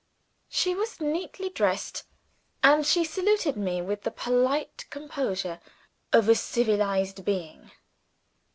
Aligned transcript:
She 0.49 0.73
was 0.73 0.99
neatly 0.99 1.47
dressed, 1.51 2.05
and 2.63 2.87
she 2.87 3.03
saluted 3.05 3.55
me 3.55 3.83
with 3.83 4.01
the 4.01 4.09
polite 4.09 4.87
composure 4.89 5.59
of 6.11 6.27
a 6.27 6.33
civilized 6.33 7.23
being. 7.23 7.69